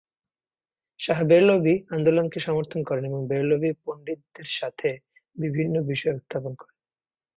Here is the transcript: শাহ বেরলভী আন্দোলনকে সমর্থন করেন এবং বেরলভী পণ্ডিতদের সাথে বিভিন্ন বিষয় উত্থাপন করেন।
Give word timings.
শাহ 0.99 1.19
বেরলভী 1.23 1.75
আন্দোলনকে 1.89 2.39
সমর্থন 2.39 2.79
করেন 2.83 3.03
এবং 3.05 3.21
বেরলভী 3.27 3.71
পণ্ডিতদের 3.83 4.47
সাথে 4.51 4.89
বিভিন্ন 5.35 5.75
বিষয় 5.89 6.13
উত্থাপন 6.15 6.53
করেন। 6.55 6.77